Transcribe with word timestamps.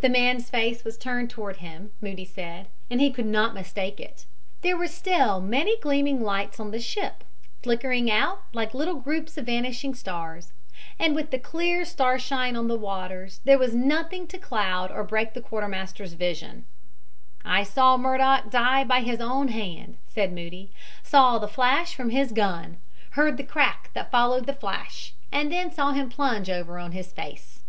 The 0.00 0.10
man's 0.10 0.50
face 0.50 0.84
was 0.84 0.98
turned 0.98 1.30
toward 1.30 1.56
him, 1.56 1.92
Moody 2.02 2.26
said, 2.26 2.66
and 2.90 3.00
he 3.00 3.10
could 3.10 3.24
not 3.24 3.54
mistake 3.54 3.98
it. 3.98 4.26
There 4.60 4.76
were 4.76 4.86
still 4.86 5.40
many 5.40 5.78
gleaming 5.80 6.20
lights 6.20 6.60
on 6.60 6.70
the 6.70 6.78
ship, 6.78 7.24
flickering 7.62 8.10
out 8.10 8.42
like 8.52 8.74
little 8.74 8.96
groups 8.96 9.38
of 9.38 9.46
vanishing 9.46 9.94
stars, 9.94 10.52
and 10.98 11.14
with 11.14 11.30
the 11.30 11.38
clear 11.38 11.86
starshine 11.86 12.56
on 12.56 12.68
the 12.68 12.76
waters 12.76 13.40
there 13.44 13.56
was 13.56 13.74
nothing 13.74 14.26
to 14.26 14.36
cloud 14.36 14.92
or 14.92 15.02
break 15.02 15.32
the 15.32 15.40
quartermaster's 15.40 16.12
vision. 16.12 16.66
"I 17.42 17.62
saw 17.62 17.96
Murdock 17.96 18.50
die 18.50 18.84
by 18.84 19.00
his 19.00 19.18
own 19.22 19.48
hand," 19.48 19.96
said 20.06 20.30
Moody, 20.34 20.72
"saw 21.02 21.38
the 21.38 21.48
flash 21.48 21.94
from 21.94 22.10
his 22.10 22.32
gun, 22.32 22.76
heard 23.12 23.38
the 23.38 23.42
crack 23.44 23.88
that 23.94 24.10
followed 24.10 24.44
the 24.44 24.52
flash 24.52 25.14
and 25.32 25.50
then 25.50 25.72
saw 25.72 25.92
him 25.92 26.10
plunge 26.10 26.50
over 26.50 26.78
on 26.78 26.92
his 26.92 27.12
face." 27.14 27.62